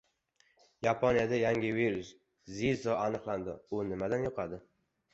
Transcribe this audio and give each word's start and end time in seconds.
Yaponiyada 0.85 1.35
yangi 1.41 1.69
virus— 1.77 2.11
"Yezo" 2.63 2.99
aniqlandi. 3.05 3.57
U 3.81 3.87
nimadan 3.93 4.29
yuqadi? 4.31 4.65